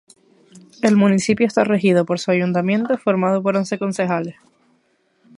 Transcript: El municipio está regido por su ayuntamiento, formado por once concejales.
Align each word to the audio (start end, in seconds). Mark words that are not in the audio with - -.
El 0.81 0.95
municipio 0.97 1.45
está 1.45 1.63
regido 1.63 2.05
por 2.05 2.17
su 2.19 2.31
ayuntamiento, 2.31 2.97
formado 2.97 3.43
por 3.43 3.55
once 3.55 3.77
concejales. 3.77 4.33